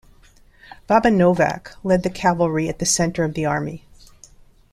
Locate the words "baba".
0.87-1.09